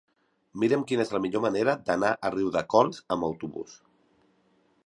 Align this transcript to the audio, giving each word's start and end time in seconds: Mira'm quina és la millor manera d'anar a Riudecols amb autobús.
Mira'm 0.63 0.85
quina 0.91 1.05
és 1.07 1.11
la 1.15 1.21
millor 1.25 1.43
manera 1.43 1.77
d'anar 1.91 2.11
a 2.29 2.33
Riudecols 2.39 3.05
amb 3.17 3.29
autobús. 3.29 3.81